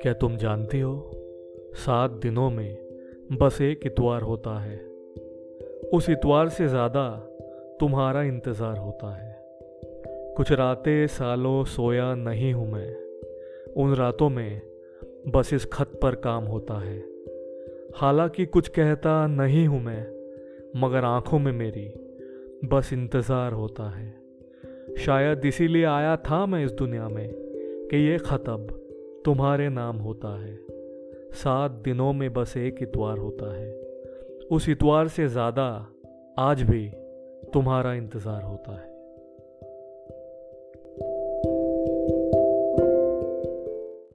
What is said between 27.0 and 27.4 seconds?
में